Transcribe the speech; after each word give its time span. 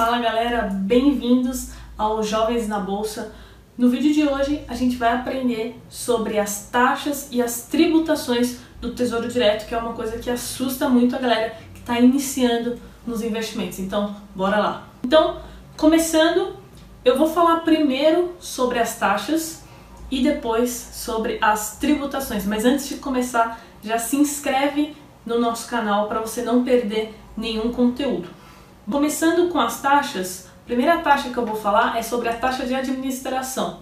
Fala 0.00 0.18
galera, 0.18 0.62
bem-vindos 0.62 1.72
ao 1.98 2.22
Jovens 2.22 2.66
na 2.66 2.80
Bolsa. 2.80 3.34
No 3.76 3.90
vídeo 3.90 4.14
de 4.14 4.26
hoje 4.26 4.64
a 4.66 4.74
gente 4.74 4.96
vai 4.96 5.12
aprender 5.12 5.78
sobre 5.90 6.38
as 6.38 6.70
taxas 6.70 7.28
e 7.30 7.42
as 7.42 7.66
tributações 7.66 8.60
do 8.80 8.94
Tesouro 8.94 9.28
Direto, 9.28 9.68
que 9.68 9.74
é 9.74 9.78
uma 9.78 9.92
coisa 9.92 10.16
que 10.16 10.30
assusta 10.30 10.88
muito 10.88 11.14
a 11.14 11.18
galera 11.18 11.54
que 11.74 11.80
está 11.80 12.00
iniciando 12.00 12.78
nos 13.06 13.22
investimentos. 13.22 13.78
Então, 13.78 14.16
bora 14.34 14.56
lá. 14.56 14.88
Então, 15.04 15.38
começando, 15.76 16.56
eu 17.04 17.18
vou 17.18 17.28
falar 17.28 17.56
primeiro 17.56 18.34
sobre 18.40 18.78
as 18.78 18.98
taxas 18.98 19.64
e 20.10 20.22
depois 20.22 20.70
sobre 20.94 21.36
as 21.42 21.76
tributações. 21.76 22.46
Mas 22.46 22.64
antes 22.64 22.88
de 22.88 22.94
começar, 22.94 23.60
já 23.84 23.98
se 23.98 24.16
inscreve 24.16 24.96
no 25.26 25.38
nosso 25.38 25.68
canal 25.68 26.08
para 26.08 26.20
você 26.20 26.40
não 26.40 26.64
perder 26.64 27.14
nenhum 27.36 27.70
conteúdo. 27.70 28.39
Começando 28.88 29.50
com 29.50 29.58
as 29.58 29.80
taxas, 29.80 30.48
a 30.64 30.66
primeira 30.66 30.98
taxa 30.98 31.30
que 31.30 31.36
eu 31.36 31.44
vou 31.44 31.54
falar 31.54 31.98
é 31.98 32.02
sobre 32.02 32.28
a 32.28 32.32
taxa 32.32 32.64
de 32.64 32.74
administração. 32.74 33.80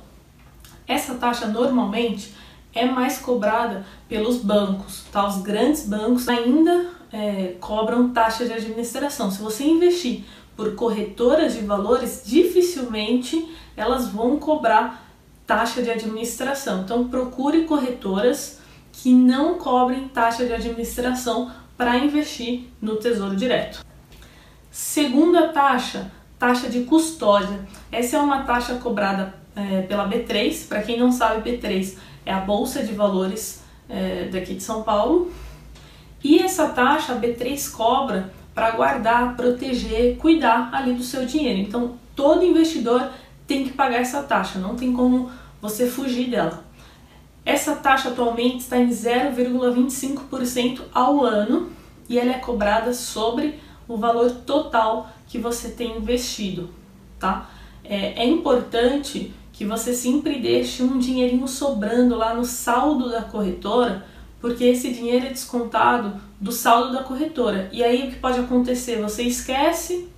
Essa 0.87 1.15
taxa 1.15 1.47
normalmente 1.47 2.35
é 2.75 2.85
mais 2.85 3.19
cobrada 3.19 3.87
pelos 4.09 4.39
bancos, 4.39 5.05
tá? 5.13 5.27
Os 5.27 5.41
grandes 5.41 5.87
bancos 5.87 6.29
ainda 6.29 6.91
é, 7.13 7.55
cobram 7.61 8.11
taxa 8.11 8.45
de 8.45 8.53
administração. 8.53 9.31
Se 9.31 9.41
você 9.41 9.65
investir 9.65 10.25
por 10.57 10.75
corretoras 10.75 11.55
de 11.55 11.61
valores, 11.61 12.23
dificilmente 12.27 13.57
elas 13.77 14.09
vão 14.09 14.39
cobrar 14.39 15.09
taxa 15.47 15.81
de 15.81 15.91
administração. 15.91 16.83
Então 16.83 17.09
procure 17.09 17.65
corretoras 17.65 18.61
que 18.93 19.15
não 19.15 19.55
cobrem 19.55 20.09
taxa 20.09 20.45
de 20.45 20.53
administração 20.53 21.51
para 21.77 21.97
investir 21.97 22.65
no 22.83 22.97
Tesouro 22.97 23.37
Direto. 23.37 23.88
Segunda 24.81 25.49
taxa, 25.49 26.09
taxa 26.39 26.69
de 26.69 26.85
custódia. 26.85 27.67
Essa 27.91 28.17
é 28.17 28.21
uma 28.21 28.45
taxa 28.45 28.77
cobrada 28.77 29.35
é, 29.57 29.83
pela 29.83 30.09
B3. 30.09 30.69
Para 30.69 30.83
quem 30.83 30.97
não 30.97 31.11
sabe, 31.11 31.51
B3 31.51 31.97
é 32.25 32.33
a 32.33 32.39
Bolsa 32.39 32.85
de 32.85 32.93
Valores 32.93 33.61
é, 33.89 34.29
daqui 34.31 34.55
de 34.55 34.63
São 34.63 34.85
Paulo. 34.85 35.33
E 36.23 36.39
essa 36.39 36.69
taxa 36.69 37.15
a 37.15 37.19
B3 37.19 37.73
cobra 37.73 38.33
para 38.55 38.71
guardar, 38.71 39.35
proteger, 39.35 40.17
cuidar 40.17 40.71
ali 40.73 40.93
do 40.93 41.03
seu 41.03 41.27
dinheiro. 41.27 41.59
Então, 41.59 41.97
todo 42.15 42.45
investidor 42.45 43.11
tem 43.49 43.65
que 43.65 43.73
pagar 43.73 43.99
essa 43.99 44.23
taxa, 44.23 44.61
não 44.61 44.77
tem 44.77 44.93
como 44.93 45.29
você 45.61 45.89
fugir 45.89 46.31
dela. 46.31 46.63
Essa 47.45 47.75
taxa 47.75 48.11
atualmente 48.11 48.59
está 48.59 48.79
em 48.79 48.91
0,25% 48.91 50.83
ao 50.95 51.25
ano 51.25 51.69
e 52.09 52.17
ela 52.17 52.31
é 52.31 52.39
cobrada 52.39 52.95
sobre 52.95 53.67
o 53.89 53.97
valor 53.97 54.31
total 54.31 55.11
que 55.27 55.39
você 55.39 55.71
tem 55.71 55.97
investido, 55.97 56.71
tá? 57.19 57.51
É, 57.83 58.23
é 58.23 58.27
importante 58.27 59.33
que 59.53 59.65
você 59.65 59.93
sempre 59.93 60.39
deixe 60.39 60.83
um 60.83 60.99
dinheirinho 60.99 61.49
sobrando 61.49 62.15
lá 62.17 62.35
no 62.35 62.45
saldo 62.45 63.11
da 63.11 63.23
corretora, 63.23 64.07
porque 64.41 64.63
esse 64.63 64.93
dinheiro 64.93 65.27
é 65.27 65.31
descontado 65.31 66.21
do 66.41 66.53
saldo 66.53 66.93
da 66.93 67.03
corretora. 67.03 67.69
E 67.73 67.83
aí 67.83 68.07
o 68.07 68.11
que 68.13 68.19
pode 68.19 68.39
acontecer? 68.39 69.01
Você 69.01 69.25
esquece, 69.25 70.09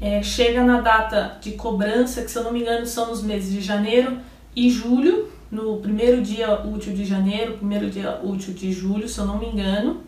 é, 0.00 0.22
chega 0.22 0.62
na 0.62 0.80
data 0.80 1.38
de 1.40 1.52
cobrança, 1.52 2.22
que 2.22 2.30
se 2.30 2.38
eu 2.38 2.44
não 2.44 2.52
me 2.52 2.60
engano 2.60 2.86
são 2.86 3.08
nos 3.08 3.22
meses 3.22 3.52
de 3.52 3.60
janeiro 3.60 4.18
e 4.54 4.70
julho, 4.70 5.28
no 5.50 5.78
primeiro 5.78 6.22
dia 6.22 6.64
útil 6.64 6.94
de 6.94 7.04
janeiro, 7.04 7.54
primeiro 7.54 7.90
dia 7.90 8.20
útil 8.22 8.54
de 8.54 8.72
julho, 8.72 9.08
se 9.08 9.18
eu 9.18 9.26
não 9.26 9.38
me 9.38 9.46
engano, 9.46 10.02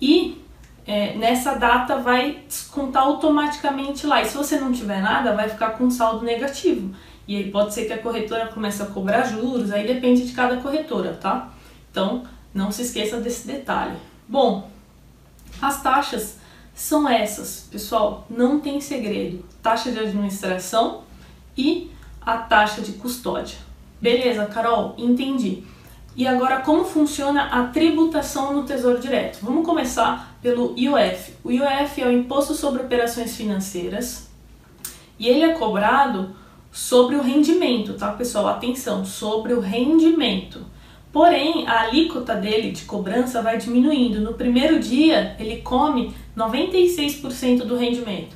e 0.00 0.40
é, 0.86 1.14
nessa 1.14 1.54
data 1.54 1.96
vai 1.96 2.42
descontar 2.46 3.02
automaticamente 3.02 4.06
lá. 4.06 4.22
E 4.22 4.26
se 4.26 4.36
você 4.36 4.58
não 4.58 4.72
tiver 4.72 5.02
nada, 5.02 5.34
vai 5.34 5.48
ficar 5.48 5.70
com 5.70 5.90
saldo 5.90 6.24
negativo. 6.24 6.94
E 7.26 7.36
aí 7.36 7.50
pode 7.50 7.74
ser 7.74 7.86
que 7.86 7.92
a 7.92 7.98
corretora 7.98 8.46
comece 8.46 8.82
a 8.82 8.86
cobrar 8.86 9.24
juros, 9.24 9.72
aí 9.72 9.86
depende 9.86 10.24
de 10.24 10.32
cada 10.32 10.58
corretora, 10.58 11.18
tá? 11.20 11.50
Então, 11.90 12.22
não 12.54 12.70
se 12.70 12.82
esqueça 12.82 13.18
desse 13.18 13.46
detalhe. 13.46 13.96
Bom, 14.28 14.70
as 15.60 15.82
taxas 15.82 16.38
são 16.72 17.08
essas, 17.08 17.66
pessoal, 17.70 18.26
não 18.30 18.60
tem 18.60 18.80
segredo. 18.80 19.44
Taxa 19.62 19.90
de 19.90 19.98
administração 19.98 21.02
e 21.56 21.90
a 22.20 22.36
taxa 22.36 22.80
de 22.80 22.92
custódia. 22.92 23.58
Beleza, 24.00 24.46
Carol, 24.46 24.94
entendi. 24.96 25.64
E 26.16 26.26
agora, 26.26 26.60
como 26.60 26.82
funciona 26.82 27.42
a 27.42 27.64
tributação 27.64 28.54
no 28.54 28.62
Tesouro 28.62 28.98
Direto? 28.98 29.40
Vamos 29.42 29.66
começar 29.66 30.34
pelo 30.40 30.72
IOF. 30.74 31.34
O 31.44 31.52
IOF 31.52 32.00
é 32.00 32.06
o 32.06 32.10
Imposto 32.10 32.54
sobre 32.54 32.82
Operações 32.82 33.36
Financeiras 33.36 34.30
e 35.18 35.28
ele 35.28 35.44
é 35.44 35.52
cobrado 35.52 36.34
sobre 36.72 37.16
o 37.16 37.22
rendimento, 37.22 37.92
tá, 37.92 38.12
pessoal? 38.12 38.48
Atenção, 38.48 39.04
sobre 39.04 39.52
o 39.52 39.60
rendimento. 39.60 40.64
Porém, 41.12 41.68
a 41.68 41.82
alíquota 41.82 42.34
dele 42.34 42.70
de 42.70 42.86
cobrança 42.86 43.42
vai 43.42 43.58
diminuindo. 43.58 44.18
No 44.18 44.32
primeiro 44.32 44.80
dia, 44.80 45.36
ele 45.38 45.58
come 45.58 46.14
96% 46.34 47.64
do 47.64 47.76
rendimento. 47.76 48.34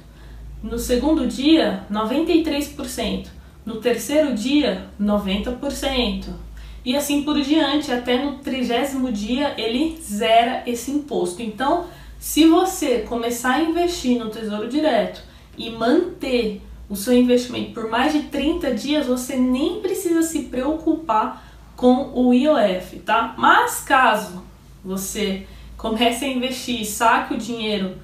No 0.63 0.79
segundo 0.79 1.27
dia, 1.27 1.87
93%. 1.91 3.29
No 3.65 3.77
terceiro 3.77 4.35
dia, 4.35 4.87
90% 5.01 6.50
e 6.85 6.97
assim 6.97 7.23
por 7.23 7.41
diante, 7.41 7.93
até 7.93 8.25
no 8.25 8.39
trigésimo 8.39 9.13
dia 9.13 9.55
ele 9.57 9.99
zera 10.01 10.63
esse 10.67 10.91
imposto. 10.91 11.43
Então, 11.43 11.87
se 12.19 12.47
você 12.47 13.01
começar 13.01 13.57
a 13.57 13.63
investir 13.63 14.19
no 14.19 14.31
Tesouro 14.31 14.69
Direto 14.69 15.23
e 15.57 15.71
manter 15.71 16.63
o 16.89 16.97
seu 16.97 17.15
investimento 17.15 17.73
por 17.73 17.89
mais 17.89 18.13
de 18.13 18.25
30 18.25 18.75
dias, 18.75 19.07
você 19.07 19.37
nem 19.37 19.81
precisa 19.81 20.23
se 20.23 20.45
preocupar 20.45 21.49
com 21.77 22.13
o 22.15 22.35
IOF, 22.35 22.99
tá? 23.01 23.35
Mas 23.39 23.81
caso 23.81 24.43
você 24.85 25.47
comece 25.77 26.25
a 26.25 26.29
investir 26.29 26.81
e 26.81 26.85
saque 26.85 27.35
o 27.35 27.39
dinheiro 27.39 27.97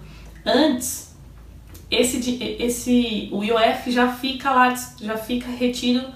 antes, 0.45 1.15
esse, 1.91 2.43
esse 2.59 3.29
o 3.33 3.45
IOF 3.45 3.91
já 3.91 4.13
fica 4.13 4.51
lá, 4.51 4.75
já 5.01 5.17
fica 5.17 5.51
retido 5.51 6.07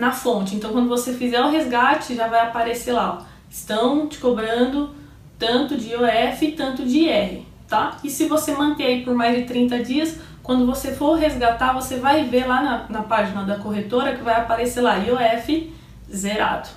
na 0.00 0.10
fonte. 0.10 0.56
Então, 0.56 0.72
quando 0.72 0.88
você 0.88 1.12
fizer 1.12 1.40
o 1.42 1.50
resgate, 1.50 2.14
já 2.14 2.26
vai 2.26 2.40
aparecer 2.40 2.92
lá, 2.92 3.18
ó, 3.20 3.24
estão 3.50 4.08
te 4.08 4.18
cobrando 4.18 4.94
tanto 5.38 5.76
de 5.76 5.90
IOF 5.90 6.46
e 6.46 6.52
tanto 6.52 6.84
de 6.84 7.00
IR, 7.00 7.42
tá? 7.68 7.98
E 8.02 8.10
se 8.10 8.24
você 8.26 8.52
manter 8.52 8.86
aí 8.86 9.04
por 9.04 9.14
mais 9.14 9.36
de 9.36 9.44
30 9.44 9.84
dias, 9.84 10.18
quando 10.42 10.64
você 10.64 10.92
for 10.92 11.18
resgatar, 11.18 11.74
você 11.74 11.98
vai 11.98 12.24
ver 12.24 12.46
lá 12.46 12.62
na, 12.62 12.86
na 12.88 13.02
página 13.02 13.44
da 13.44 13.56
corretora 13.56 14.16
que 14.16 14.22
vai 14.22 14.40
aparecer 14.40 14.80
lá 14.80 14.96
IOF 14.96 15.70
zerado, 16.10 16.70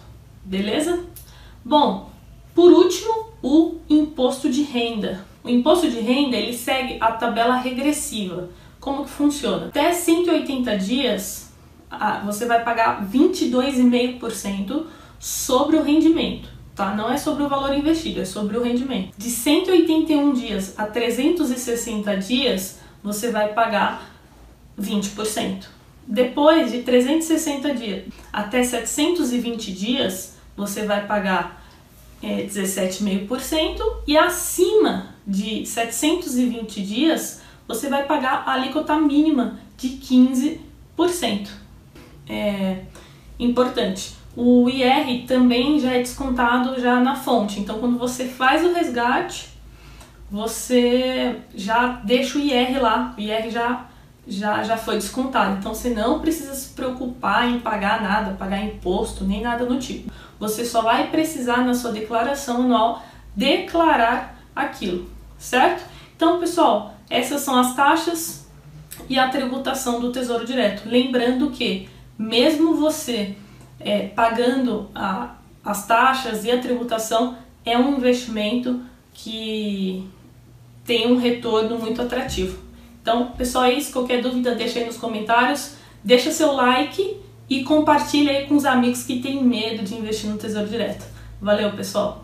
beleza? 0.44 1.06
Bom, 1.64 2.10
por 2.54 2.74
último, 2.74 3.30
o 3.42 3.78
imposto 3.90 4.50
de 4.50 4.64
renda. 4.64 5.26
O 5.44 5.50
imposto 5.50 5.90
de 5.90 6.00
renda, 6.00 6.36
ele 6.36 6.54
segue 6.54 6.98
a 7.00 7.14
tabela 7.14 7.56
regressiva. 7.56 8.50
Como 8.82 9.06
que 9.06 9.10
funciona? 9.10 9.68
Até 9.68 9.94
180 9.94 10.78
dias, 10.78 11.53
você 12.26 12.46
vai 12.46 12.64
pagar 12.64 13.06
22,5% 13.08 14.86
sobre 15.20 15.78
o 15.78 15.84
rendimento, 15.84 16.50
tá? 16.76 16.94
Não 16.94 17.12
é 17.12 17.18
sobre 17.18 17.44
o 17.44 17.50
valor 17.50 17.74
investido, 17.74 18.22
é 18.22 18.26
sobre 18.26 18.58
o 18.58 18.64
rendimento. 18.64 19.14
De 19.18 19.30
181 19.30 20.34
dias 20.34 20.74
a 20.78 20.86
360 20.86 22.18
dias, 22.18 22.80
você 23.02 23.32
vai 23.32 23.54
pagar 23.54 24.10
20%. 24.80 25.66
Depois 26.06 26.72
de 26.72 26.82
360 26.82 27.74
dias 27.76 28.04
até 28.32 28.64
720 28.64 29.72
dias, 29.72 30.38
você 30.56 30.86
vai 30.86 31.08
pagar 31.08 31.64
é, 32.22 32.44
17,5% 32.44 33.82
e 34.06 34.18
acima 34.18 35.16
de 35.26 35.66
720 35.66 36.82
dias, 36.82 37.42
você 37.68 37.88
vai 37.90 38.06
pagar 38.06 38.44
a 38.46 38.54
alíquota 38.54 38.98
mínima 38.98 39.60
de 39.78 39.90
15% 39.90 41.63
é, 42.28 42.82
importante. 43.40 44.16
O 44.36 44.68
IR 44.70 45.26
também 45.28 45.80
já 45.80 45.92
é 45.92 46.00
descontado 46.00 46.80
já 46.80 47.00
na 47.00 47.16
fonte. 47.16 47.60
Então, 47.60 47.80
quando 47.80 47.98
você 47.98 48.26
faz 48.26 48.66
o 48.66 48.74
resgate, 48.74 49.50
você 50.30 51.40
já 51.54 52.02
deixa 52.04 52.38
o 52.38 52.42
IR 52.42 52.82
lá. 52.82 53.14
O 53.16 53.22
IR 53.22 53.52
já, 53.52 53.86
já, 54.28 54.64
já 54.64 54.76
foi 54.76 54.96
descontado. 54.96 55.58
Então, 55.60 55.74
você 55.74 55.92
não 55.92 56.20
precisa 56.20 56.56
se 56.56 56.70
preocupar 56.74 57.48
em 57.48 57.60
pagar 57.60 58.02
nada, 58.02 58.34
pagar 58.34 58.64
imposto, 58.64 59.24
nem 59.24 59.42
nada 59.42 59.66
do 59.66 59.78
tipo. 59.78 60.12
Você 60.40 60.66
só 60.66 60.82
vai 60.82 61.12
precisar 61.12 61.58
na 61.58 61.76
sua 61.76 61.92
declaração 61.92 62.64
anual 62.64 63.04
declarar 63.36 64.40
aquilo, 64.56 65.10
certo? 65.38 65.84
Então, 66.16 66.40
pessoal, 66.40 66.94
essas 67.10 67.42
são 67.42 67.56
as 67.56 67.76
taxas 67.76 68.48
e 69.10 69.18
a 69.18 69.30
tributação 69.30 70.00
do 70.00 70.12
Tesouro 70.12 70.46
Direto. 70.46 70.88
Lembrando 70.88 71.50
que 71.52 71.90
mesmo 72.18 72.76
você 72.76 73.36
é, 73.80 74.08
pagando 74.08 74.90
a, 74.94 75.36
as 75.64 75.86
taxas 75.86 76.46
e 76.46 76.52
a 76.52 76.60
tributação, 76.60 77.38
é 77.66 77.78
um 77.78 77.98
investimento 77.98 78.82
que 79.14 80.08
tem 80.86 81.12
um 81.12 81.18
retorno 81.18 81.78
muito 81.78 82.02
atrativo. 82.02 82.60
Então, 83.02 83.32
pessoal, 83.38 83.66
é 83.66 83.74
isso. 83.74 83.92
Qualquer 83.92 84.22
dúvida, 84.22 84.56
deixa 84.56 84.80
aí 84.80 84.86
nos 84.86 84.98
comentários. 84.98 85.76
Deixa 86.04 86.32
seu 86.32 86.54
like 86.54 87.18
e 87.50 87.64
compartilha 87.64 88.32
aí 88.32 88.48
com 88.48 88.56
os 88.56 88.66
amigos 88.66 89.04
que 89.04 89.22
têm 89.22 89.44
medo 89.44 89.84
de 89.84 89.96
investir 89.96 90.30
no 90.30 90.38
Tesouro 90.38 90.68
Direto. 90.68 91.06
Valeu, 91.42 91.72
pessoal! 91.72 92.23